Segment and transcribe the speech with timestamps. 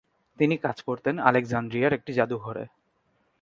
[0.39, 2.63] তিনি কাজ করতেন আলেকজান্দ্রিয়ার একটি জাদুঘরে।